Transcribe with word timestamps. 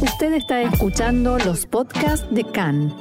Usted 0.00 0.34
está 0.34 0.60
escuchando 0.60 1.38
los 1.38 1.64
podcasts 1.64 2.26
de 2.30 2.44
CAN. 2.44 2.94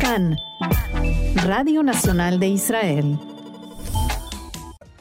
CAN, 0.00 0.36
Radio 1.44 1.84
Nacional 1.84 2.40
de 2.40 2.48
Israel. 2.48 3.18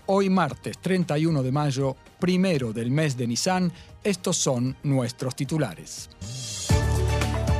Hoy 0.05 0.29
martes 0.29 0.77
31 0.77 1.41
de 1.41 1.51
mayo, 1.51 1.95
primero 2.19 2.71
del 2.71 2.91
mes 2.91 3.17
de 3.17 3.25
Nisan, 3.25 3.71
estos 4.03 4.37
son 4.37 4.75
nuestros 4.83 5.35
titulares. 5.35 6.09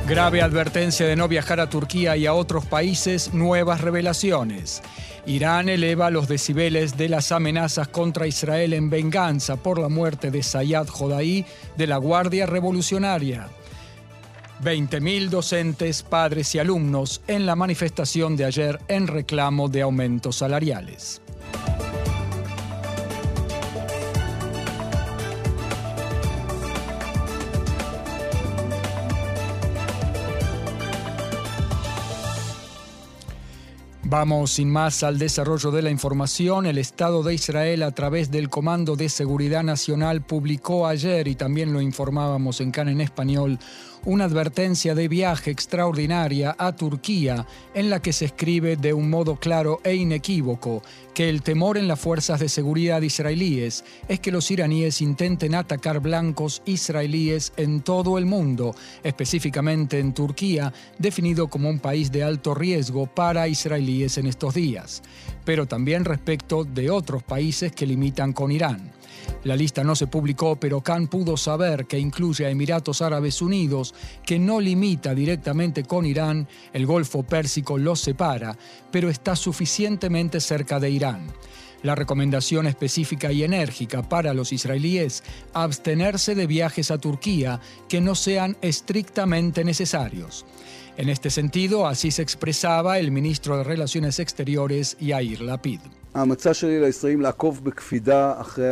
Grave 0.06 0.42
advertencia 0.42 1.06
de 1.06 1.16
no 1.16 1.26
viajar 1.26 1.58
a 1.58 1.68
Turquía 1.68 2.16
y 2.16 2.26
a 2.26 2.32
otros 2.32 2.64
países, 2.66 3.34
nuevas 3.34 3.80
revelaciones. 3.80 4.82
Irán 5.26 5.68
eleva 5.68 6.10
los 6.10 6.28
decibeles 6.28 6.96
de 6.96 7.08
las 7.08 7.32
amenazas 7.32 7.88
contra 7.88 8.26
Israel 8.26 8.72
en 8.72 8.90
venganza 8.90 9.56
por 9.56 9.78
la 9.78 9.88
muerte 9.88 10.30
de 10.30 10.42
Sayyad 10.42 10.88
Jodaí 10.88 11.44
de 11.76 11.86
la 11.86 11.98
Guardia 11.98 12.46
Revolucionaria. 12.46 13.48
20.000 14.62 15.28
docentes, 15.28 16.02
padres 16.02 16.54
y 16.54 16.58
alumnos 16.58 17.22
en 17.26 17.46
la 17.46 17.56
manifestación 17.56 18.36
de 18.36 18.44
ayer 18.44 18.78
en 18.88 19.06
reclamo 19.06 19.68
de 19.68 19.82
aumentos 19.82 20.36
salariales. 20.36 21.22
Vamos 34.10 34.50
sin 34.50 34.68
más 34.68 35.04
al 35.04 35.20
desarrollo 35.20 35.70
de 35.70 35.82
la 35.82 35.90
información. 35.90 36.66
El 36.66 36.78
Estado 36.78 37.22
de 37.22 37.32
Israel 37.32 37.84
a 37.84 37.92
través 37.92 38.28
del 38.32 38.48
Comando 38.50 38.96
de 38.96 39.08
Seguridad 39.08 39.62
Nacional 39.62 40.22
publicó 40.22 40.88
ayer, 40.88 41.28
y 41.28 41.36
también 41.36 41.72
lo 41.72 41.80
informábamos 41.80 42.60
en 42.60 42.72
CAN 42.72 42.88
en 42.88 43.02
español, 43.02 43.60
una 44.04 44.24
advertencia 44.24 44.94
de 44.94 45.08
viaje 45.08 45.50
extraordinaria 45.50 46.54
a 46.58 46.74
Turquía 46.74 47.46
en 47.74 47.90
la 47.90 48.00
que 48.00 48.12
se 48.12 48.26
escribe 48.26 48.76
de 48.76 48.92
un 48.92 49.10
modo 49.10 49.36
claro 49.36 49.80
e 49.84 49.94
inequívoco 49.94 50.82
que 51.14 51.28
el 51.28 51.42
temor 51.42 51.76
en 51.76 51.88
las 51.88 52.00
fuerzas 52.00 52.40
de 52.40 52.48
seguridad 52.48 53.02
israelíes 53.02 53.84
es 54.08 54.20
que 54.20 54.32
los 54.32 54.50
iraníes 54.50 55.02
intenten 55.02 55.54
atacar 55.54 56.00
blancos 56.00 56.62
israelíes 56.64 57.52
en 57.56 57.82
todo 57.82 58.16
el 58.16 58.26
mundo, 58.26 58.74
específicamente 59.02 59.98
en 59.98 60.14
Turquía, 60.14 60.72
definido 60.98 61.48
como 61.48 61.68
un 61.68 61.78
país 61.78 62.10
de 62.10 62.22
alto 62.22 62.54
riesgo 62.54 63.06
para 63.06 63.48
israelíes 63.48 64.18
en 64.18 64.26
estos 64.26 64.54
días, 64.54 65.02
pero 65.44 65.66
también 65.66 66.04
respecto 66.04 66.64
de 66.64 66.90
otros 66.90 67.22
países 67.22 67.72
que 67.72 67.86
limitan 67.86 68.32
con 68.32 68.52
Irán. 68.52 68.99
La 69.44 69.56
lista 69.56 69.84
no 69.84 69.96
se 69.96 70.06
publicó, 70.06 70.56
pero 70.56 70.82
Khan 70.82 71.08
pudo 71.08 71.36
saber 71.36 71.86
que 71.86 71.98
incluye 71.98 72.46
a 72.46 72.50
Emiratos 72.50 73.02
Árabes 73.02 73.40
Unidos, 73.40 73.94
que 74.24 74.38
no 74.38 74.60
limita 74.60 75.14
directamente 75.14 75.84
con 75.84 76.06
Irán, 76.06 76.46
el 76.72 76.86
Golfo 76.86 77.22
Pérsico 77.22 77.78
los 77.78 78.00
separa, 78.00 78.56
pero 78.90 79.08
está 79.08 79.36
suficientemente 79.36 80.40
cerca 80.40 80.78
de 80.78 80.90
Irán. 80.90 81.26
La 81.82 81.94
recomendación 81.94 82.66
específica 82.66 83.32
y 83.32 83.42
enérgica 83.42 84.02
para 84.02 84.34
los 84.34 84.52
israelíes, 84.52 85.22
abstenerse 85.54 86.34
de 86.34 86.46
viajes 86.46 86.90
a 86.90 86.98
Turquía 86.98 87.60
que 87.88 88.02
no 88.02 88.14
sean 88.14 88.58
estrictamente 88.60 89.64
necesarios. 89.64 90.44
En 90.98 91.08
este 91.08 91.30
sentido, 91.30 91.86
así 91.86 92.10
se 92.10 92.20
expresaba 92.20 92.98
el 92.98 93.10
ministro 93.10 93.56
de 93.56 93.64
Relaciones 93.64 94.18
Exteriores, 94.18 94.98
Yair 95.00 95.40
Lapid. 95.40 95.80
ההמלצה 96.13 96.53
שלי 96.53 96.79
לישראלים 96.79 97.21
לעקוב 97.21 97.63
בקפידה 97.63 98.41
אחרי 98.41 98.69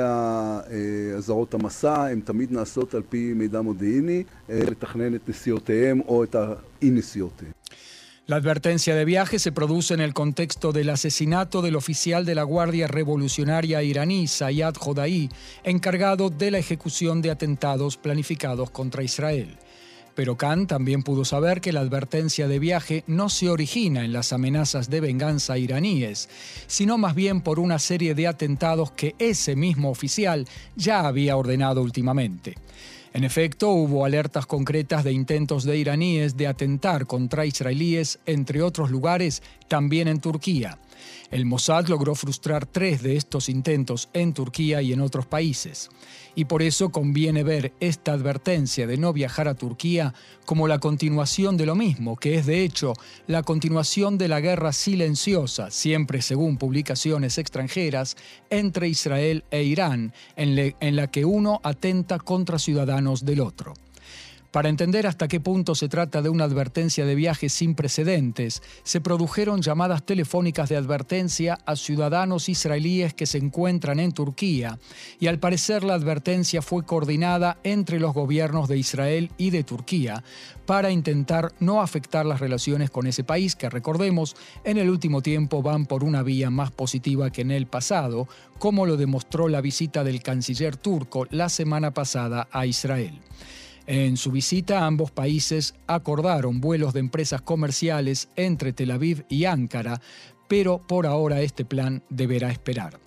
אזהרות 1.17 1.53
המסע, 1.53 2.05
הן 2.05 2.19
תמיד 2.19 2.51
נעשות 2.51 2.93
על 2.93 3.01
פי 3.09 3.33
מידע 3.35 3.61
מודיעיני, 3.61 4.23
לתכנן 4.49 5.15
את 5.15 5.29
נסיעותיהם 5.29 6.01
או 6.07 6.23
את 6.23 6.35
האי-נסיעותיהם. 6.35 7.51
La 8.25 8.37
advertencia 8.37 8.95
de 8.95 9.03
viaje 9.03 9.37
se 9.37 9.51
produce 9.51 9.93
en 9.93 9.99
el 9.99 10.13
contexto 10.13 10.71
del 10.71 10.89
asesinato 10.89 11.61
del 11.61 11.75
oficial 11.75 12.23
de 12.25 12.35
la 12.35 12.43
Guardia 12.43 12.87
Revolucionaria 12.87 13.83
iraní, 13.83 14.27
Sayyad 14.27 14.75
Jodaí, 14.75 15.27
encargado 15.65 16.29
de 16.29 16.49
la 16.51 16.57
ejecución 16.57 17.21
de 17.21 17.31
atentados 17.31 17.97
planificados 17.97 18.69
contra 18.71 19.03
Israel. 19.03 19.57
Pero 20.18 20.36
Khan 20.36 20.66
también 20.66 21.04
pudo 21.04 21.24
saber 21.24 21.60
que 21.60 21.70
la 21.70 21.78
advertencia 21.78 22.48
de 22.48 22.58
viaje 22.58 23.04
no 23.06 23.28
se 23.28 23.48
origina 23.48 24.04
en 24.04 24.12
las 24.12 24.32
amenazas 24.32 24.90
de 24.90 25.00
venganza 25.00 25.58
iraníes, 25.58 26.28
sino 26.66 26.98
más 26.98 27.14
bien 27.14 27.40
por 27.40 27.60
una 27.60 27.78
serie 27.78 28.16
de 28.16 28.26
atentados 28.26 28.90
que 28.90 29.14
ese 29.20 29.54
mismo 29.54 29.90
oficial 29.90 30.48
ya 30.74 31.06
había 31.06 31.36
ordenado 31.36 31.82
últimamente. 31.82 32.56
En 33.14 33.22
efecto, 33.22 33.68
hubo 33.70 34.04
alertas 34.04 34.44
concretas 34.46 35.04
de 35.04 35.12
intentos 35.12 35.62
de 35.62 35.78
iraníes 35.78 36.36
de 36.36 36.48
atentar 36.48 37.06
contra 37.06 37.46
israelíes, 37.46 38.18
entre 38.26 38.60
otros 38.60 38.90
lugares, 38.90 39.40
también 39.68 40.08
en 40.08 40.18
Turquía. 40.20 40.78
El 41.30 41.44
Mossad 41.44 41.86
logró 41.88 42.14
frustrar 42.14 42.66
tres 42.66 43.02
de 43.02 43.16
estos 43.16 43.48
intentos 43.48 44.08
en 44.12 44.32
Turquía 44.32 44.82
y 44.82 44.92
en 44.92 45.00
otros 45.00 45.26
países. 45.26 45.90
Y 46.34 46.46
por 46.46 46.62
eso 46.62 46.90
conviene 46.90 47.42
ver 47.42 47.72
esta 47.80 48.12
advertencia 48.12 48.86
de 48.86 48.96
no 48.96 49.12
viajar 49.12 49.48
a 49.48 49.54
Turquía 49.54 50.14
como 50.46 50.68
la 50.68 50.78
continuación 50.78 51.56
de 51.56 51.66
lo 51.66 51.74
mismo, 51.74 52.16
que 52.16 52.36
es 52.36 52.46
de 52.46 52.62
hecho 52.62 52.94
la 53.26 53.42
continuación 53.42 54.18
de 54.18 54.28
la 54.28 54.40
guerra 54.40 54.72
silenciosa, 54.72 55.70
siempre 55.70 56.22
según 56.22 56.56
publicaciones 56.56 57.38
extranjeras, 57.38 58.16
entre 58.50 58.88
Israel 58.88 59.44
e 59.50 59.64
Irán, 59.64 60.12
en, 60.36 60.96
la 60.96 61.06
que 61.08 61.24
uno 61.24 61.60
atenta 61.62 62.18
contra 62.18 62.58
ciudadanos 62.58 63.24
del 63.24 63.40
otro. 63.40 63.74
Para 64.50 64.70
entender 64.70 65.06
hasta 65.06 65.28
qué 65.28 65.40
punto 65.40 65.74
se 65.74 65.90
trata 65.90 66.22
de 66.22 66.30
una 66.30 66.44
advertencia 66.44 67.04
de 67.04 67.14
viaje 67.14 67.50
sin 67.50 67.74
precedentes, 67.74 68.62
se 68.82 69.02
produjeron 69.02 69.60
llamadas 69.60 70.06
telefónicas 70.06 70.70
de 70.70 70.76
advertencia 70.76 71.58
a 71.66 71.76
ciudadanos 71.76 72.48
israelíes 72.48 73.12
que 73.12 73.26
se 73.26 73.36
encuentran 73.36 74.00
en 74.00 74.12
Turquía, 74.12 74.78
y 75.20 75.26
al 75.26 75.38
parecer 75.38 75.84
la 75.84 75.92
advertencia 75.92 76.62
fue 76.62 76.86
coordinada 76.86 77.58
entre 77.62 78.00
los 78.00 78.14
gobiernos 78.14 78.68
de 78.68 78.78
Israel 78.78 79.30
y 79.36 79.50
de 79.50 79.64
Turquía 79.64 80.24
para 80.64 80.90
intentar 80.90 81.52
no 81.60 81.82
afectar 81.82 82.24
las 82.24 82.40
relaciones 82.40 82.90
con 82.90 83.06
ese 83.06 83.24
país 83.24 83.54
que, 83.54 83.68
recordemos, 83.68 84.34
en 84.64 84.78
el 84.78 84.88
último 84.88 85.20
tiempo 85.20 85.62
van 85.62 85.84
por 85.84 86.04
una 86.04 86.22
vía 86.22 86.48
más 86.48 86.70
positiva 86.70 87.30
que 87.30 87.42
en 87.42 87.50
el 87.50 87.66
pasado, 87.66 88.28
como 88.58 88.86
lo 88.86 88.96
demostró 88.96 89.48
la 89.48 89.60
visita 89.60 90.04
del 90.04 90.22
canciller 90.22 90.76
turco 90.76 91.26
la 91.30 91.50
semana 91.50 91.92
pasada 91.92 92.48
a 92.50 92.64
Israel. 92.64 93.20
En 93.90 94.18
su 94.18 94.30
visita, 94.30 94.84
ambos 94.84 95.10
países 95.10 95.74
acordaron 95.86 96.60
vuelos 96.60 96.92
de 96.92 97.00
empresas 97.00 97.40
comerciales 97.40 98.28
entre 98.36 98.74
Tel 98.74 98.90
Aviv 98.90 99.24
y 99.30 99.46
Ankara, 99.46 100.02
pero 100.46 100.86
por 100.86 101.06
ahora 101.06 101.40
este 101.40 101.64
plan 101.64 102.02
deberá 102.10 102.50
esperar. 102.50 103.00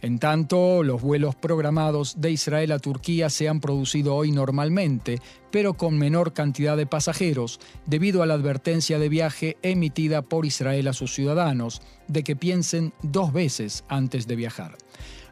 En 0.00 0.18
tanto, 0.18 0.82
los 0.84 1.02
vuelos 1.02 1.34
programados 1.34 2.18
de 2.18 2.30
Israel 2.30 2.72
a 2.72 2.78
Turquía 2.78 3.28
se 3.28 3.46
han 3.46 3.60
producido 3.60 4.16
hoy 4.16 4.32
normalmente, 4.32 5.20
pero 5.50 5.74
con 5.74 5.98
menor 5.98 6.32
cantidad 6.32 6.78
de 6.78 6.86
pasajeros, 6.86 7.60
debido 7.84 8.22
a 8.22 8.26
la 8.26 8.32
advertencia 8.32 8.98
de 8.98 9.10
viaje 9.10 9.58
emitida 9.60 10.22
por 10.22 10.46
Israel 10.46 10.88
a 10.88 10.94
sus 10.94 11.12
ciudadanos 11.12 11.82
de 12.08 12.24
que 12.24 12.36
piensen 12.36 12.94
dos 13.02 13.34
veces 13.34 13.84
antes 13.86 14.26
de 14.26 14.36
viajar. 14.36 14.78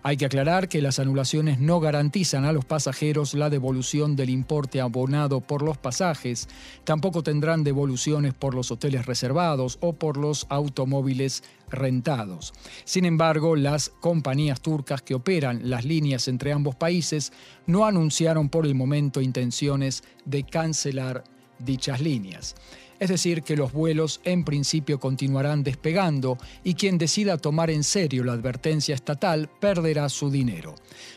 Hay 0.03 0.17
que 0.17 0.25
aclarar 0.25 0.69
que 0.71 0.81
las 0.81 0.99
anulaciones 0.99 1.61
no 1.61 1.79
garantizan 1.79 2.47
a 2.47 2.53
los 2.53 2.65
pasajeros 2.65 3.35
la 3.35 3.51
devolución 3.51 4.17
del 4.17 4.31
importe 4.31 4.81
abonado 4.81 5.43
por 5.43 5.61
los 5.61 5.77
pasajes, 5.77 6.49
tampoco 6.85 7.23
tendrán 7.23 7.65
devoluciones 7.65 8.33
por 8.33 8.55
los 8.55 8.71
hoteles 8.71 9.05
reservados 9.05 9.77
o 9.83 9.93
por 9.93 10.17
los 10.17 10.47
automóviles 10.49 11.43
rentados. 11.69 12.55
Sin 12.85 13.05
embargo, 13.05 13.57
las 13.57 13.91
compañías 14.01 14.63
turcas 14.63 15.03
que 15.03 15.15
operan 15.15 15.69
las 15.69 15.85
líneas 15.85 16.29
entre 16.29 16.53
ambos 16.53 16.77
países 16.77 17.33
no 17.67 17.85
anunciaron 17.85 18.49
por 18.49 18.65
el 18.65 18.75
momento 18.75 19.21
intenciones 19.21 20.03
de 20.25 20.45
cancelar 20.45 21.25
dichas 21.59 22.01
líneas. 22.01 22.55
Es 23.01 23.09
decir, 23.09 23.43
que 23.43 23.57
los 23.57 23.73
vuelos 23.73 24.21
en 24.25 24.45
principio 24.45 25.01
continuarán 25.01 25.63
despegando 25.63 26.37
y 26.63 26.75
quien 26.75 26.99
decida 26.99 27.39
tomar 27.39 27.71
en 27.71 27.83
serio 27.83 28.25
la 28.25 28.35
advertencia 28.35 28.95
estatal 28.95 29.49
perderá 29.59 30.11
su 30.11 30.31
dinero. 30.31 30.75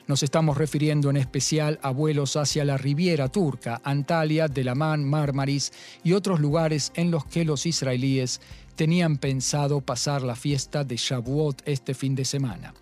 Nos 0.08 0.24
estamos 0.24 0.58
refiriendo 0.58 1.10
en 1.10 1.18
especial 1.18 1.80
a 1.84 1.92
vuelos 1.92 2.38
hacia 2.38 2.64
la 2.64 2.78
Riviera 2.78 3.28
turca, 3.28 3.82
Antalya, 3.84 4.48
Delaman, 4.48 5.04
Marmaris 5.04 5.74
y 6.06 6.14
otros 6.14 6.40
lugares 6.40 6.94
en 6.96 7.12
los 7.12 7.26
que 7.26 7.44
los 7.44 7.66
israelíes 7.66 8.40
tenían 8.78 9.18
pensado 9.18 9.82
pasar 9.82 10.22
la 10.22 10.38
fiesta 10.38 10.86
de 10.86 10.96
Shavuot 10.96 11.64
este 11.66 11.94
fin 11.94 12.16
de 12.16 12.24
semana. 12.24 12.74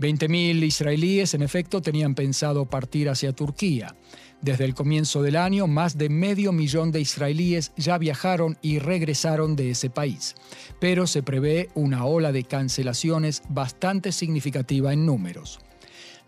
20.000 0.00 0.64
israelíes, 0.64 1.34
en 1.34 1.42
efecto, 1.42 1.80
tenían 1.80 2.16
pensado 2.16 2.66
partir 2.66 3.08
hacia 3.08 3.32
Turquía. 3.32 3.94
Desde 4.42 4.64
el 4.64 4.74
comienzo 4.74 5.22
del 5.22 5.36
año, 5.36 5.68
más 5.68 5.96
de 5.96 6.08
medio 6.08 6.50
millón 6.50 6.90
de 6.90 7.00
israelíes 7.00 7.70
ya 7.76 7.96
viajaron 7.96 8.58
y 8.60 8.80
regresaron 8.80 9.54
de 9.54 9.70
ese 9.70 9.88
país, 9.88 10.34
pero 10.80 11.06
se 11.06 11.22
prevé 11.22 11.70
una 11.74 12.04
ola 12.06 12.32
de 12.32 12.42
cancelaciones 12.42 13.42
bastante 13.48 14.10
significativa 14.10 14.92
en 14.92 15.06
números. 15.06 15.60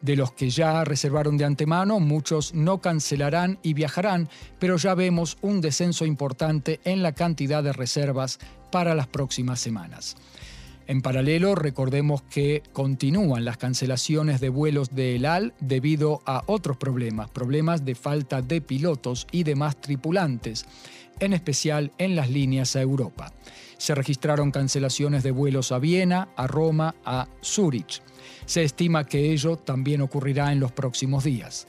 De 0.00 0.14
los 0.14 0.30
que 0.30 0.48
ya 0.48 0.84
reservaron 0.84 1.36
de 1.36 1.44
antemano, 1.44 1.98
muchos 1.98 2.54
no 2.54 2.80
cancelarán 2.80 3.58
y 3.64 3.74
viajarán, 3.74 4.28
pero 4.60 4.76
ya 4.76 4.94
vemos 4.94 5.36
un 5.42 5.60
descenso 5.60 6.06
importante 6.06 6.78
en 6.84 7.02
la 7.02 7.12
cantidad 7.12 7.64
de 7.64 7.72
reservas 7.72 8.38
para 8.70 8.94
las 8.94 9.08
próximas 9.08 9.58
semanas. 9.58 10.16
En 10.86 11.00
paralelo, 11.00 11.54
recordemos 11.54 12.22
que 12.22 12.62
continúan 12.72 13.44
las 13.46 13.56
cancelaciones 13.56 14.40
de 14.40 14.50
vuelos 14.50 14.94
de 14.94 15.16
El 15.16 15.24
Al 15.24 15.54
debido 15.58 16.20
a 16.26 16.42
otros 16.46 16.76
problemas, 16.76 17.30
problemas 17.30 17.86
de 17.86 17.94
falta 17.94 18.42
de 18.42 18.60
pilotos 18.60 19.26
y 19.32 19.44
demás 19.44 19.80
tripulantes, 19.80 20.66
en 21.20 21.32
especial 21.32 21.92
en 21.96 22.16
las 22.16 22.28
líneas 22.28 22.76
a 22.76 22.82
Europa. 22.82 23.32
Se 23.78 23.94
registraron 23.94 24.50
cancelaciones 24.50 25.22
de 25.22 25.30
vuelos 25.30 25.72
a 25.72 25.78
Viena, 25.78 26.28
a 26.36 26.46
Roma, 26.46 26.94
a 27.04 27.28
Zúrich. 27.42 28.02
Se 28.44 28.62
estima 28.62 29.04
que 29.04 29.32
ello 29.32 29.56
también 29.56 30.02
ocurrirá 30.02 30.52
en 30.52 30.60
los 30.60 30.72
próximos 30.72 31.24
días. 31.24 31.66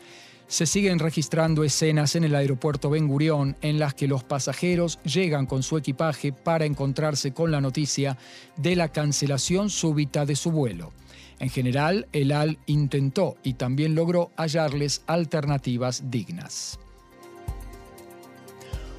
Se 0.48 0.68
siguen 0.68 1.00
registrando 1.00 1.64
escenas 1.64 2.16
en 2.16 2.24
el 2.24 2.36
aeropuerto 2.36 2.92
Ben 2.92 3.08
Gurión 3.08 3.58
en 3.62 3.80
las 3.80 3.96
que 3.96 4.08
los 4.08 4.24
pasajeros 4.24 5.00
llegan 5.04 5.48
con 5.48 5.64
su 5.64 5.78
equipaje 5.78 6.32
para 6.32 6.66
encontrarse 6.66 7.34
con 7.34 7.52
la 7.52 7.62
noticia 7.62 8.18
de 8.56 8.76
la 8.76 8.90
cancelación 8.90 9.70
súbita 9.70 10.26
de 10.26 10.36
su 10.36 10.52
vuelo. 10.52 10.94
En 11.40 11.50
general, 11.50 12.08
el 12.14 12.32
AL 12.32 12.60
intentó 12.68 13.38
y 13.44 13.56
también 13.56 13.96
logró 13.96 14.32
hallarles 14.38 15.04
alternativas 15.08 16.10
dignas. 16.12 16.80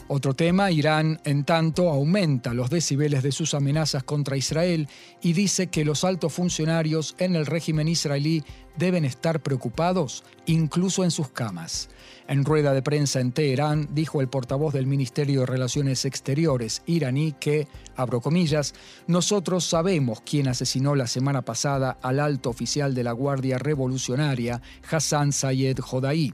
Otro 0.09 0.35
tema, 0.35 0.71
Irán 0.71 1.21
en 1.25 1.43
tanto 1.43 1.91
aumenta 1.91 2.55
los 2.55 2.71
decibeles 2.71 3.25
de 3.25 3.33
sus 3.33 3.55
amenazas 3.55 4.05
contra 4.05 4.37
Israel 4.37 4.89
y 5.21 5.33
dice 5.33 5.67
que 5.67 5.85
los 5.85 6.05
altos 6.05 6.33
funcionarios 6.33 7.17
en 7.19 7.35
el 7.35 7.45
régimen 7.45 7.89
israelí 7.89 8.45
deben 8.77 9.05
estar 9.05 9.43
preocupados 9.43 10.23
incluso 10.47 11.03
en 11.03 11.11
sus 11.11 11.31
camas. 11.31 11.89
En 12.29 12.45
rueda 12.45 12.73
de 12.73 12.83
prensa 12.83 13.19
en 13.19 13.33
Teherán 13.33 13.89
dijo 13.91 14.21
el 14.21 14.29
portavoz 14.29 14.73
del 14.73 14.87
Ministerio 14.87 15.41
de 15.41 15.47
Relaciones 15.47 16.05
Exteriores 16.05 16.83
iraní 16.87 17.33
que, 17.33 17.67
abro 17.97 18.21
comillas, 18.21 18.75
nosotros 19.09 19.65
sabemos 19.65 20.21
quién 20.21 20.47
asesinó 20.47 20.95
la 20.95 21.09
semana 21.09 21.43
pasada 21.43 21.99
al 22.01 22.21
alto 22.21 22.51
oficial 22.51 22.95
de 22.95 23.03
la 23.03 23.13
Guardia 23.13 23.59
Revolucionaria, 23.59 24.63
Hassan 24.89 25.33
Sayed 25.33 25.81
Jodaí. 25.81 26.33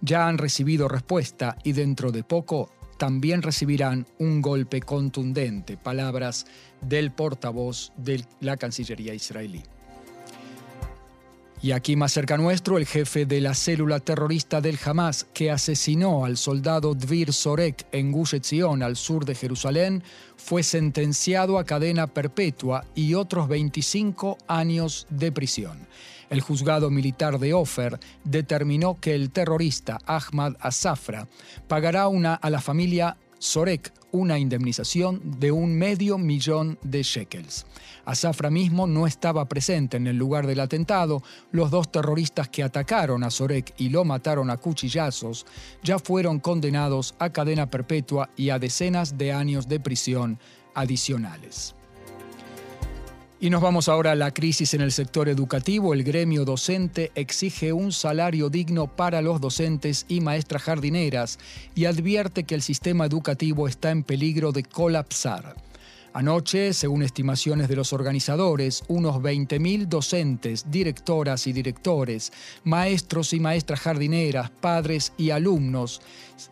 Ya 0.00 0.26
han 0.26 0.38
recibido 0.38 0.88
respuesta 0.88 1.56
y 1.62 1.72
dentro 1.72 2.10
de 2.10 2.24
poco 2.24 2.70
también 2.96 3.42
recibirán 3.42 4.06
un 4.18 4.42
golpe 4.42 4.80
contundente, 4.80 5.76
palabras 5.76 6.46
del 6.80 7.10
portavoz 7.10 7.92
de 7.96 8.24
la 8.40 8.56
Cancillería 8.56 9.14
israelí. 9.14 9.62
Y 11.64 11.72
aquí 11.72 11.96
más 11.96 12.12
cerca 12.12 12.36
nuestro, 12.36 12.76
el 12.76 12.84
jefe 12.84 13.24
de 13.24 13.40
la 13.40 13.54
célula 13.54 13.98
terrorista 13.98 14.60
del 14.60 14.78
Hamas 14.84 15.26
que 15.32 15.50
asesinó 15.50 16.26
al 16.26 16.36
soldado 16.36 16.94
Dvir 16.94 17.32
Sorek 17.32 17.86
en 17.90 18.12
Gush 18.12 18.34
Etzion, 18.34 18.82
al 18.82 18.96
sur 18.96 19.24
de 19.24 19.34
Jerusalén, 19.34 20.02
fue 20.36 20.62
sentenciado 20.62 21.58
a 21.58 21.64
cadena 21.64 22.06
perpetua 22.06 22.84
y 22.94 23.14
otros 23.14 23.48
25 23.48 24.36
años 24.46 25.06
de 25.08 25.32
prisión. 25.32 25.78
El 26.34 26.40
juzgado 26.40 26.90
militar 26.90 27.38
de 27.38 27.54
Ofer 27.54 28.00
determinó 28.24 28.98
que 28.98 29.14
el 29.14 29.30
terrorista 29.30 30.00
Ahmad 30.04 30.54
Asafra 30.58 31.28
pagará 31.68 32.08
una, 32.08 32.34
a 32.34 32.50
la 32.50 32.60
familia 32.60 33.16
Sorek 33.38 33.92
una 34.10 34.36
indemnización 34.36 35.38
de 35.38 35.52
un 35.52 35.78
medio 35.78 36.18
millón 36.18 36.76
de 36.82 37.04
shekels. 37.04 37.66
Asafra 38.04 38.50
mismo 38.50 38.88
no 38.88 39.06
estaba 39.06 39.44
presente 39.48 39.96
en 39.96 40.08
el 40.08 40.16
lugar 40.16 40.48
del 40.48 40.58
atentado. 40.58 41.22
Los 41.52 41.70
dos 41.70 41.92
terroristas 41.92 42.48
que 42.48 42.64
atacaron 42.64 43.22
a 43.22 43.30
Sorek 43.30 43.72
y 43.76 43.90
lo 43.90 44.04
mataron 44.04 44.50
a 44.50 44.56
cuchillazos 44.56 45.46
ya 45.84 46.00
fueron 46.00 46.40
condenados 46.40 47.14
a 47.20 47.30
cadena 47.30 47.70
perpetua 47.70 48.28
y 48.36 48.50
a 48.50 48.58
decenas 48.58 49.16
de 49.16 49.32
años 49.32 49.68
de 49.68 49.78
prisión 49.78 50.40
adicionales. 50.74 51.76
Y 53.44 53.50
nos 53.50 53.60
vamos 53.60 53.90
ahora 53.90 54.12
a 54.12 54.14
la 54.14 54.32
crisis 54.32 54.72
en 54.72 54.80
el 54.80 54.90
sector 54.90 55.28
educativo. 55.28 55.92
El 55.92 56.02
gremio 56.02 56.46
docente 56.46 57.12
exige 57.14 57.74
un 57.74 57.92
salario 57.92 58.48
digno 58.48 58.86
para 58.86 59.20
los 59.20 59.38
docentes 59.38 60.06
y 60.08 60.22
maestras 60.22 60.62
jardineras 60.62 61.38
y 61.74 61.84
advierte 61.84 62.44
que 62.44 62.54
el 62.54 62.62
sistema 62.62 63.04
educativo 63.04 63.68
está 63.68 63.90
en 63.90 64.02
peligro 64.02 64.50
de 64.50 64.62
colapsar. 64.62 65.56
Anoche, 66.16 66.72
según 66.74 67.02
estimaciones 67.02 67.66
de 67.66 67.74
los 67.74 67.92
organizadores, 67.92 68.84
unos 68.86 69.16
20.000 69.16 69.88
docentes, 69.88 70.70
directoras 70.70 71.48
y 71.48 71.52
directores, 71.52 72.32
maestros 72.62 73.32
y 73.32 73.40
maestras 73.40 73.80
jardineras, 73.80 74.48
padres 74.48 75.12
y 75.18 75.30
alumnos 75.30 76.00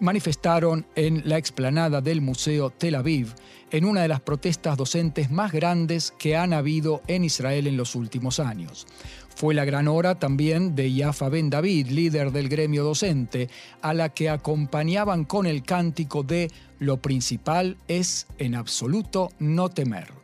manifestaron 0.00 0.84
en 0.96 1.22
la 1.28 1.38
explanada 1.38 2.00
del 2.00 2.20
Museo 2.20 2.70
Tel 2.70 2.96
Aviv 2.96 3.34
en 3.70 3.84
una 3.84 4.02
de 4.02 4.08
las 4.08 4.20
protestas 4.20 4.76
docentes 4.76 5.30
más 5.30 5.52
grandes 5.52 6.12
que 6.18 6.36
han 6.36 6.52
habido 6.52 7.00
en 7.06 7.24
Israel 7.24 7.68
en 7.68 7.76
los 7.76 7.94
últimos 7.94 8.40
años. 8.40 8.86
Fue 9.34 9.54
la 9.54 9.64
gran 9.64 9.88
hora 9.88 10.18
también 10.18 10.74
de 10.74 10.92
Yafa 10.92 11.28
Ben 11.28 11.50
David, 11.50 11.88
líder 11.88 12.32
del 12.32 12.48
gremio 12.48 12.84
docente, 12.84 13.48
a 13.80 13.94
la 13.94 14.10
que 14.10 14.28
acompañaban 14.28 15.24
con 15.24 15.46
el 15.46 15.62
cántico 15.62 16.22
de 16.22 16.50
Lo 16.78 16.98
principal 16.98 17.76
es 17.88 18.26
en 18.38 18.54
absoluto 18.54 19.30
no 19.38 19.68
temer. 19.68 20.21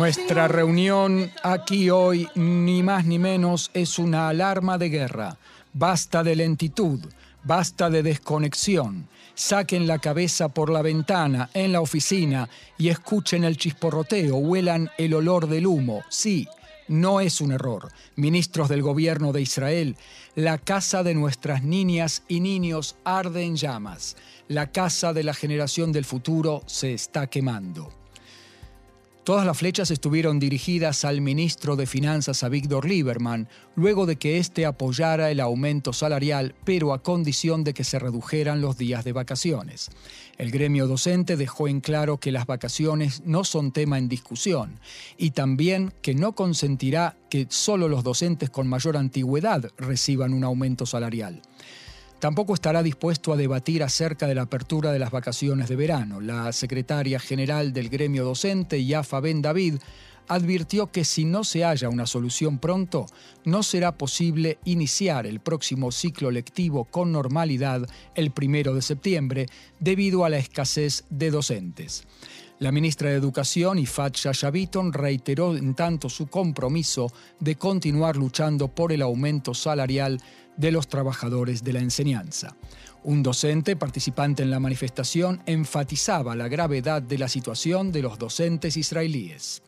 Nuestra 0.00 0.48
reunión 0.48 1.30
aquí 1.42 1.90
hoy, 1.90 2.26
ni 2.34 2.82
más 2.82 3.04
ni 3.04 3.18
menos, 3.18 3.70
es 3.74 3.98
una 3.98 4.30
alarma 4.30 4.78
de 4.78 4.88
guerra. 4.88 5.36
Basta 5.74 6.24
de 6.24 6.36
lentitud, 6.36 7.00
basta 7.44 7.90
de 7.90 8.02
desconexión. 8.02 9.08
Saquen 9.34 9.86
la 9.86 9.98
cabeza 9.98 10.48
por 10.48 10.70
la 10.70 10.80
ventana, 10.80 11.50
en 11.52 11.72
la 11.72 11.82
oficina, 11.82 12.48
y 12.78 12.88
escuchen 12.88 13.44
el 13.44 13.58
chisporroteo, 13.58 14.36
huelan 14.36 14.90
el 14.96 15.12
olor 15.12 15.48
del 15.48 15.66
humo. 15.66 16.02
Sí, 16.08 16.48
no 16.88 17.20
es 17.20 17.42
un 17.42 17.52
error. 17.52 17.92
Ministros 18.16 18.70
del 18.70 18.80
gobierno 18.80 19.32
de 19.32 19.42
Israel, 19.42 19.98
la 20.34 20.56
casa 20.56 21.02
de 21.02 21.14
nuestras 21.14 21.62
niñas 21.62 22.22
y 22.26 22.40
niños 22.40 22.96
arde 23.04 23.42
en 23.42 23.56
llamas. 23.56 24.16
La 24.48 24.72
casa 24.72 25.12
de 25.12 25.24
la 25.24 25.34
generación 25.34 25.92
del 25.92 26.06
futuro 26.06 26.62
se 26.64 26.94
está 26.94 27.26
quemando. 27.26 27.99
Todas 29.24 29.44
las 29.44 29.58
flechas 29.58 29.90
estuvieron 29.90 30.38
dirigidas 30.38 31.04
al 31.04 31.20
ministro 31.20 31.76
de 31.76 31.86
Finanzas, 31.86 32.42
a 32.42 32.48
Víctor 32.48 32.88
Lieberman, 32.88 33.48
luego 33.74 34.06
de 34.06 34.16
que 34.16 34.38
éste 34.38 34.64
apoyara 34.64 35.30
el 35.30 35.40
aumento 35.40 35.92
salarial, 35.92 36.54
pero 36.64 36.94
a 36.94 37.02
condición 37.02 37.62
de 37.62 37.74
que 37.74 37.84
se 37.84 37.98
redujeran 37.98 38.62
los 38.62 38.78
días 38.78 39.04
de 39.04 39.12
vacaciones. 39.12 39.90
El 40.38 40.50
gremio 40.50 40.86
docente 40.86 41.36
dejó 41.36 41.68
en 41.68 41.82
claro 41.82 42.16
que 42.16 42.32
las 42.32 42.46
vacaciones 42.46 43.22
no 43.26 43.44
son 43.44 43.72
tema 43.72 43.98
en 43.98 44.08
discusión 44.08 44.80
y 45.18 45.32
también 45.32 45.92
que 46.00 46.14
no 46.14 46.34
consentirá 46.34 47.18
que 47.28 47.46
solo 47.50 47.88
los 47.88 48.02
docentes 48.02 48.48
con 48.48 48.68
mayor 48.68 48.96
antigüedad 48.96 49.70
reciban 49.76 50.32
un 50.32 50.44
aumento 50.44 50.86
salarial. 50.86 51.42
Tampoco 52.20 52.52
estará 52.52 52.82
dispuesto 52.82 53.32
a 53.32 53.36
debatir 53.36 53.82
acerca 53.82 54.26
de 54.26 54.34
la 54.34 54.42
apertura 54.42 54.92
de 54.92 54.98
las 54.98 55.10
vacaciones 55.10 55.70
de 55.70 55.76
verano. 55.76 56.20
La 56.20 56.52
secretaria 56.52 57.18
general 57.18 57.72
del 57.72 57.88
gremio 57.88 58.24
docente, 58.24 58.84
Yafa 58.84 59.20
Ben 59.20 59.40
David, 59.40 59.76
advirtió 60.28 60.92
que 60.92 61.06
si 61.06 61.24
no 61.24 61.44
se 61.44 61.64
halla 61.64 61.88
una 61.88 62.06
solución 62.06 62.58
pronto, 62.58 63.06
no 63.46 63.62
será 63.62 63.96
posible 63.96 64.58
iniciar 64.66 65.26
el 65.26 65.40
próximo 65.40 65.90
ciclo 65.92 66.30
lectivo 66.30 66.84
con 66.84 67.10
normalidad 67.10 67.88
el 68.14 68.32
primero 68.32 68.74
de 68.74 68.82
septiembre 68.82 69.46
debido 69.80 70.26
a 70.26 70.28
la 70.28 70.36
escasez 70.36 71.04
de 71.08 71.30
docentes. 71.30 72.06
La 72.60 72.72
ministra 72.72 73.08
de 73.08 73.16
Educación, 73.16 73.78
Ifat 73.78 74.14
Shashaviton, 74.14 74.92
reiteró 74.92 75.56
en 75.56 75.74
tanto 75.74 76.10
su 76.10 76.26
compromiso 76.26 77.10
de 77.38 77.56
continuar 77.56 78.18
luchando 78.18 78.68
por 78.68 78.92
el 78.92 79.00
aumento 79.00 79.54
salarial 79.54 80.20
de 80.58 80.70
los 80.70 80.86
trabajadores 80.86 81.64
de 81.64 81.72
la 81.72 81.78
enseñanza. 81.80 82.54
Un 83.02 83.22
docente 83.22 83.76
participante 83.76 84.42
en 84.42 84.50
la 84.50 84.60
manifestación 84.60 85.42
enfatizaba 85.46 86.36
la 86.36 86.48
gravedad 86.48 87.00
de 87.00 87.16
la 87.16 87.28
situación 87.28 87.92
de 87.92 88.02
los 88.02 88.18
docentes 88.18 88.76
israelíes. 88.76 89.62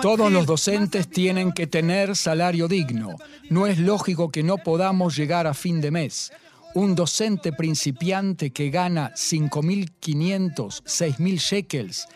Todos 0.00 0.32
los 0.32 0.46
docentes 0.46 1.08
tienen 1.08 1.52
que 1.52 1.66
tener 1.66 2.16
salario 2.16 2.68
digno. 2.68 3.16
No 3.50 3.66
es 3.66 3.78
lógico 3.78 4.30
que 4.30 4.42
no 4.42 4.58
podamos 4.58 5.16
llegar 5.16 5.46
a 5.46 5.54
fin 5.54 5.80
de 5.80 5.90
mes. 5.90 6.32
Un 6.74 6.94
docente 6.94 7.52
principiante 7.52 8.50
que 8.52 8.70
gana 8.70 9.12
5.500, 9.14 10.54
6.000 10.54 11.38
shekels. 11.38 12.06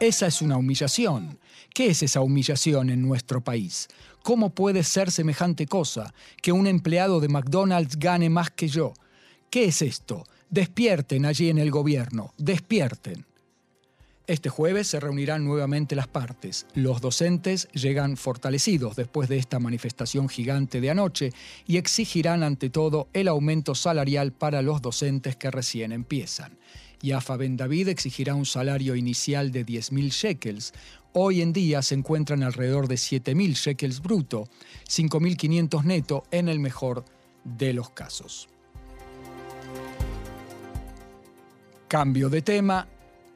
Esa 0.00 0.26
es 0.26 0.42
una 0.42 0.56
humillación. 0.56 1.38
¿Qué 1.74 1.88
es 1.88 2.02
esa 2.02 2.22
humillación 2.22 2.90
en 2.90 3.02
nuestro 3.02 3.42
país? 3.42 3.88
¿Cómo 4.22 4.54
puede 4.54 4.82
ser 4.82 5.10
semejante 5.10 5.66
cosa 5.66 6.12
que 6.40 6.52
un 6.52 6.66
empleado 6.66 7.20
de 7.20 7.28
McDonald's 7.28 7.98
gane 7.98 8.30
más 8.30 8.50
que 8.50 8.68
yo? 8.68 8.94
¿Qué 9.50 9.66
es 9.66 9.82
esto? 9.82 10.24
Despierten 10.48 11.26
allí 11.26 11.50
en 11.50 11.58
el 11.58 11.70
gobierno, 11.70 12.32
despierten. 12.38 13.26
Este 14.28 14.48
jueves 14.48 14.86
se 14.86 15.00
reunirán 15.00 15.44
nuevamente 15.44 15.96
las 15.96 16.06
partes. 16.06 16.66
Los 16.74 17.00
docentes 17.00 17.66
llegan 17.72 18.16
fortalecidos 18.16 18.94
después 18.94 19.28
de 19.28 19.36
esta 19.36 19.58
manifestación 19.58 20.28
gigante 20.28 20.80
de 20.80 20.90
anoche 20.90 21.32
y 21.66 21.76
exigirán 21.76 22.44
ante 22.44 22.70
todo 22.70 23.08
el 23.14 23.26
aumento 23.26 23.74
salarial 23.74 24.32
para 24.32 24.62
los 24.62 24.80
docentes 24.80 25.34
que 25.34 25.50
recién 25.50 25.90
empiezan. 25.90 26.56
Yafa 27.00 27.36
Ben 27.36 27.56
David 27.56 27.88
exigirá 27.88 28.36
un 28.36 28.46
salario 28.46 28.94
inicial 28.94 29.50
de 29.50 29.66
10.000 29.66 30.10
shekels. 30.10 30.72
Hoy 31.12 31.42
en 31.42 31.52
día 31.52 31.82
se 31.82 31.96
encuentran 31.96 32.44
alrededor 32.44 32.86
de 32.86 32.94
7.000 32.94 33.54
shekels 33.54 34.00
bruto, 34.00 34.48
5.500 34.88 35.82
neto 35.82 36.22
en 36.30 36.48
el 36.48 36.60
mejor 36.60 37.04
de 37.42 37.72
los 37.72 37.90
casos. 37.90 38.48
Cambio 41.88 42.30
de 42.30 42.40
tema, 42.40 42.86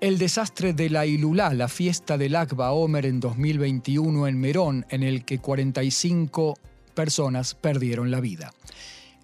el 0.00 0.19
desastre 0.19 0.75
de 0.75 0.91
la 0.91 1.07
Ilulá, 1.07 1.55
la 1.55 1.69
fiesta 1.69 2.19
del 2.19 2.37
Akba 2.37 2.73
Omer 2.73 3.07
en 3.07 3.19
2021 3.19 4.26
en 4.26 4.38
Merón, 4.38 4.87
en 4.91 5.03
el 5.03 5.25
que 5.25 5.38
45 5.38 6.59
personas 6.95 7.55
perdieron 7.55 8.11
la 8.11 8.21
vida. 8.21 8.53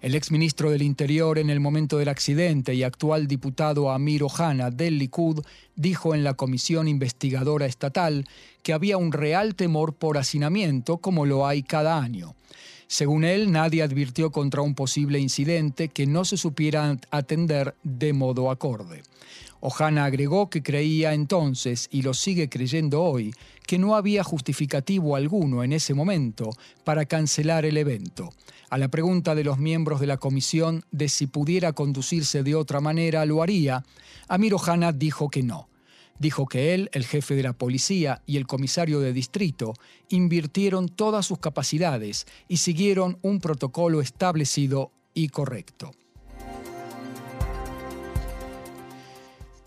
El 0.01 0.15
exministro 0.15 0.71
del 0.71 0.81
Interior 0.81 1.37
en 1.37 1.49
el 1.49 1.59
momento 1.59 1.97
del 1.97 2.09
accidente 2.09 2.73
y 2.73 2.83
actual 2.83 3.27
diputado 3.27 3.91
Amir 3.91 4.23
Ohana 4.23 4.71
del 4.71 4.97
Likud 4.97 5.45
dijo 5.75 6.15
en 6.15 6.23
la 6.23 6.33
comisión 6.33 6.87
investigadora 6.87 7.67
estatal 7.67 8.25
que 8.63 8.73
había 8.73 8.97
un 8.97 9.11
real 9.11 9.55
temor 9.55 9.93
por 9.93 10.17
hacinamiento 10.17 10.97
como 10.97 11.25
lo 11.25 11.47
hay 11.47 11.63
cada 11.63 11.99
año. 11.99 12.35
Según 12.87 13.23
él, 13.23 13.51
nadie 13.51 13.81
advirtió 13.81 14.31
contra 14.31 14.61
un 14.61 14.75
posible 14.75 15.19
incidente 15.19 15.87
que 15.87 16.05
no 16.05 16.25
se 16.25 16.35
supiera 16.35 16.97
atender 17.11 17.75
de 17.83 18.11
modo 18.11 18.51
acorde. 18.51 19.03
Ojana 19.65 20.03
agregó 20.03 20.49
que 20.49 20.61
creía 20.61 21.13
entonces, 21.13 21.87
y 21.89 22.01
lo 22.01 22.13
sigue 22.13 22.49
creyendo 22.49 23.01
hoy, 23.01 23.33
que 23.65 23.79
no 23.79 23.95
había 23.95 24.21
justificativo 24.21 25.15
alguno 25.15 25.63
en 25.63 25.71
ese 25.71 25.93
momento 25.93 26.49
para 26.83 27.05
cancelar 27.05 27.63
el 27.63 27.77
evento. 27.77 28.33
A 28.69 28.77
la 28.77 28.89
pregunta 28.89 29.35
de 29.35 29.45
los 29.45 29.59
miembros 29.59 30.01
de 30.01 30.07
la 30.07 30.17
comisión 30.17 30.83
de 30.91 31.07
si 31.07 31.27
pudiera 31.27 31.71
conducirse 31.71 32.43
de 32.43 32.55
otra 32.55 32.81
manera, 32.81 33.25
lo 33.25 33.41
haría, 33.41 33.85
Amir 34.27 34.53
Ojana 34.53 34.91
dijo 34.91 35.29
que 35.29 35.43
no. 35.43 35.69
Dijo 36.19 36.45
que 36.45 36.73
él, 36.73 36.89
el 36.91 37.05
jefe 37.05 37.33
de 37.33 37.43
la 37.43 37.53
policía 37.53 38.21
y 38.25 38.35
el 38.35 38.45
comisario 38.45 38.99
de 38.99 39.13
distrito 39.13 39.75
invirtieron 40.09 40.89
todas 40.89 41.25
sus 41.25 41.39
capacidades 41.39 42.27
y 42.49 42.57
siguieron 42.57 43.17
un 43.21 43.39
protocolo 43.39 44.01
establecido 44.01 44.91
y 45.13 45.29
correcto. 45.29 45.91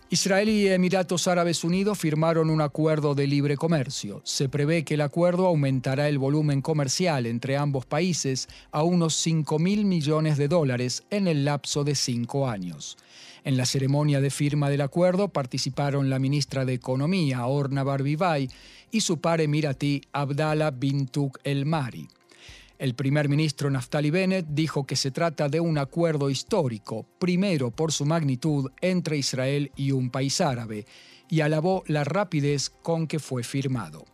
Israel 0.09 0.49
y 0.49 0.69
Emiratos 0.69 1.27
Árabes 1.27 1.65
Unidos 1.65 1.99
firmaron 1.99 2.49
un 2.49 2.61
acuerdo 2.61 3.17
de 3.17 3.27
libre 3.27 3.57
comercio. 3.57 4.21
Se 4.23 4.49
prevé 4.49 4.85
que 4.85 4.95
el 4.95 5.01
acuerdo 5.01 5.47
aumentará 5.47 6.09
el 6.09 6.19
volumen 6.19 6.63
comercial 6.63 7.27
entre 7.27 7.57
ambos 7.57 7.87
países 7.87 8.49
a 8.71 8.85
unos 8.85 9.17
5 9.17 9.59
mil 9.59 9.85
millones 9.85 10.39
de 10.39 10.47
dólares 10.47 11.03
en 11.11 11.27
el 11.27 11.45
lapso 11.45 11.83
de 11.83 11.97
cinco 11.97 12.49
años. 12.49 12.97
En 13.43 13.57
la 13.57 13.67
ceremonia 13.67 14.21
de 14.21 14.31
firma 14.31 14.71
del 14.71 14.83
acuerdo 14.83 15.27
participaron 15.27 16.09
la 16.09 16.21
ministra 16.21 16.65
de 16.65 16.75
Economía, 16.75 17.45
Orna 17.47 17.83
Barbivay, 17.83 18.49
y 18.93 19.01
su 19.01 19.21
par 19.21 19.41
emiratí, 19.41 20.03
Abdallah 20.13 20.71
Bintuk 20.71 21.39
El 21.43 21.67
Mari. 21.67 22.07
El 22.78 22.95
primer 22.95 23.28
ministro 23.30 23.71
Naftali 23.71 24.11
Bennett 24.11 24.47
dijo 24.50 24.87
que 24.87 24.97
se 24.97 25.11
trata 25.11 25.49
de 25.49 25.61
un 25.61 25.78
acuerdo 25.78 26.28
histórico, 26.28 27.06
primero 27.18 27.71
por 27.71 27.90
su 27.90 28.04
magnitud 28.04 28.71
entre 28.83 29.16
Israel 29.16 29.73
y 29.76 29.92
un 29.92 30.11
país 30.11 30.42
árabe, 30.42 30.85
y 31.28 31.40
alabó 31.40 31.85
la 31.87 32.04
rapidez 32.04 32.71
con 32.83 33.06
que 33.06 33.18
fue 33.18 33.42
firmado. 33.42 34.04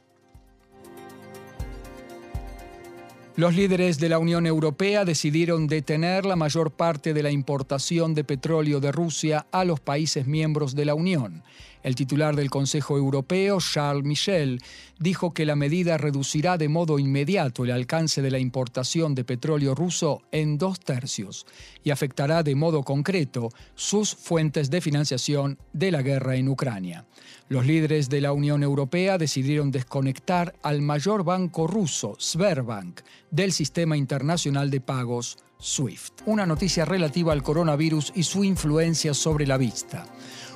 Los 3.35 3.55
líderes 3.57 3.99
de 3.99 4.11
la 4.11 4.19
Unión 4.19 4.47
Europea 4.47 5.07
decidieron 5.07 5.67
detener 5.67 6.27
la 6.27 6.37
mayor 6.37 6.71
parte 6.71 7.15
de 7.15 7.23
la 7.23 7.31
importación 7.31 8.15
de 8.15 8.25
petróleo 8.25 8.79
de 8.79 8.93
Rusia 8.93 9.47
a 9.51 9.65
los 9.65 9.81
países 9.81 10.27
miembros 10.27 10.75
de 10.75 10.85
la 10.85 10.95
Unión. 10.95 11.43
El 11.83 11.95
titular 11.95 12.37
del 12.37 12.51
Consejo 12.51 12.97
Europeo, 12.97 13.59
Charles 13.61 14.05
Michel, 14.05 14.61
dijo 14.99 15.33
que 15.35 15.45
la 15.45 15.57
medida 15.57 15.99
reducirá 15.99 16.57
de 16.57 16.69
modo 16.69 16.99
inmediato 16.99 17.65
el 17.65 17.73
alcance 17.73 18.23
de 18.23 18.31
la 18.31 18.39
importación 18.39 19.15
de 19.15 19.25
petróleo 19.25 19.75
ruso 19.75 20.23
en 20.31 20.59
dos 20.59 20.79
tercios 20.81 21.47
y 21.83 21.91
afectará 21.91 22.43
de 22.43 22.55
modo 22.55 22.83
concreto 22.85 23.51
sus 23.75 24.15
fuentes 24.15 24.71
de 24.71 24.81
financiación 24.81 25.59
de 25.73 25.91
la 25.91 26.03
guerra 26.03 26.37
en 26.37 26.49
Ucrania. 26.49 27.05
Los 27.49 27.67
líderes 27.67 28.09
de 28.09 28.21
la 28.21 28.33
Unión 28.33 28.63
Europea 28.63 29.19
decidieron 29.19 29.71
desconectar 29.71 30.55
al 30.63 30.83
mayor 30.83 31.25
banco 31.25 31.67
ruso, 31.67 32.17
Sberbank, 32.19 33.01
del 33.31 33.53
sistema 33.53 33.97
internacional 33.97 34.71
de 34.71 34.81
pagos 34.81 35.39
SWIFT. 35.61 36.23
Una 36.27 36.47
noticia 36.47 36.85
relativa 36.85 37.33
al 37.33 37.43
coronavirus 37.43 38.13
y 38.17 38.23
su 38.23 38.43
influencia 38.45 39.15
sobre 39.15 39.47
la 39.47 39.59
vista. 39.59 40.07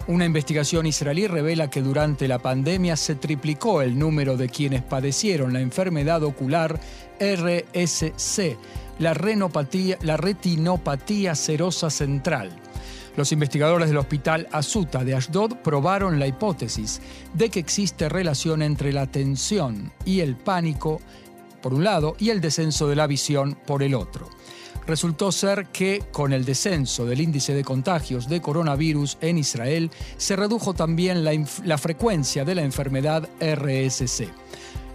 Una 0.08 0.24
investigación 0.24 0.86
israelí 0.86 1.26
revela 1.26 1.68
que 1.68 1.82
durante 1.82 2.28
la 2.28 2.38
pandemia 2.38 2.94
se 2.96 3.16
triplicó 3.16 3.82
el 3.82 3.98
número 3.98 4.36
de 4.36 4.48
quienes 4.48 4.82
padecieron 4.82 5.52
la 5.52 5.60
enfermedad 5.60 6.22
ocular 6.22 6.78
RSC, 7.18 8.56
la, 9.00 9.14
la 10.02 10.16
retinopatía 10.16 11.34
serosa 11.34 11.90
central. 11.90 12.50
Los 13.16 13.32
investigadores 13.32 13.88
del 13.88 13.98
hospital 13.98 14.46
Asuta 14.52 15.02
de 15.02 15.16
Ashdod 15.16 15.56
probaron 15.56 16.20
la 16.20 16.28
hipótesis 16.28 17.00
de 17.34 17.48
que 17.48 17.58
existe 17.58 18.08
relación 18.08 18.62
entre 18.62 18.92
la 18.92 19.08
tensión 19.08 19.92
y 20.04 20.20
el 20.20 20.36
pánico 20.36 21.00
por 21.60 21.74
un 21.74 21.82
lado 21.82 22.14
y 22.20 22.30
el 22.30 22.40
descenso 22.40 22.86
de 22.86 22.94
la 22.94 23.08
visión 23.08 23.58
por 23.66 23.82
el 23.82 23.94
otro 23.94 24.28
resultó 24.86 25.32
ser 25.32 25.66
que 25.66 26.02
con 26.12 26.32
el 26.32 26.44
descenso 26.44 27.04
del 27.04 27.20
índice 27.20 27.54
de 27.54 27.64
contagios 27.64 28.28
de 28.28 28.40
coronavirus 28.40 29.18
en 29.20 29.38
Israel, 29.38 29.90
se 30.16 30.36
redujo 30.36 30.74
también 30.74 31.24
la, 31.24 31.78
frecuencia 31.78 32.44
de 32.44 32.54
la 32.54 32.62
enfermedad 32.62 33.28
RSC. 33.40 34.28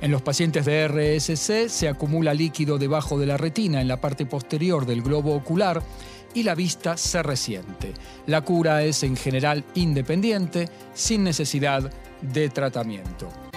En 0.01 0.11
los 0.11 0.21
pacientes 0.21 0.65
de 0.65 0.87
RSC 0.87 1.69
se 1.69 1.87
acumula 1.87 2.33
líquido 2.33 2.77
debajo 2.77 3.19
de 3.19 3.27
la 3.27 3.37
retina 3.37 3.81
en 3.81 3.87
la 3.87 4.01
parte 4.01 4.25
posterior 4.25 4.85
del 4.85 5.03
globo 5.03 5.35
ocular 5.35 5.83
y 6.33 6.43
la 6.43 6.55
vista 6.55 6.97
se 6.97 7.21
resiente. 7.21 7.93
La 8.25 8.41
cura 8.41 8.83
es 8.83 9.03
en 9.03 9.15
general 9.15 9.63
independiente, 9.75 10.69
sin 10.93 11.23
necesidad 11.23 11.91
de 12.21 12.49
tratamiento. 12.49 13.50